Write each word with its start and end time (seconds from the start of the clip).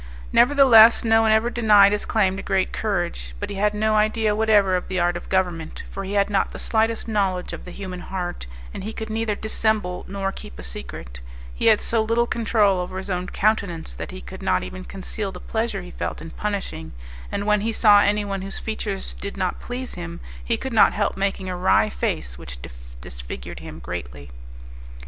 Nevertheless, 0.33 1.03
no 1.03 1.21
one 1.21 1.31
ever 1.31 1.51
denied 1.51 1.91
his 1.91 2.05
claim 2.07 2.35
to 2.35 2.41
great 2.41 2.73
courage; 2.73 3.35
but 3.39 3.51
he 3.51 3.57
had 3.57 3.75
no 3.75 3.95
idea 3.95 4.35
whatever 4.35 4.75
of 4.75 4.87
the 4.87 4.99
art 4.99 5.15
of 5.15 5.29
government, 5.29 5.83
for 5.91 6.03
he 6.03 6.13
had 6.13 6.27
not 6.27 6.49
the 6.49 6.57
slightest 6.57 7.07
knowledge 7.07 7.53
of 7.53 7.65
the 7.65 7.69
human 7.69 7.99
heart, 7.99 8.47
and 8.73 8.83
he 8.83 8.93
could 8.93 9.11
neither 9.11 9.35
dissemble 9.35 10.03
nor 10.07 10.31
keep 10.31 10.57
a 10.57 10.63
secret; 10.63 11.19
he 11.53 11.67
had 11.67 11.81
so 11.81 12.01
little 12.01 12.25
control 12.25 12.79
over 12.79 12.97
his 12.97 13.11
own 13.11 13.27
countenance 13.27 13.93
that 13.93 14.09
he 14.09 14.21
could 14.21 14.41
not 14.41 14.63
even 14.63 14.83
conceal 14.85 15.31
the 15.31 15.39
pleasure 15.39 15.83
he 15.83 15.91
felt 15.91 16.19
in 16.19 16.31
punishing, 16.31 16.93
and 17.31 17.45
when 17.45 17.61
he 17.61 17.71
saw 17.71 17.99
anyone 17.99 18.41
whose 18.41 18.57
features 18.57 19.13
did 19.13 19.37
not 19.37 19.61
please 19.61 19.93
him, 19.93 20.19
he 20.43 20.57
could 20.57 20.73
not 20.73 20.93
help 20.93 21.15
making 21.15 21.47
a 21.47 21.55
wry 21.55 21.89
face 21.89 22.39
which 22.39 22.57
disfigured 23.01 23.59
him 23.59 23.77
greatly. 23.77 24.31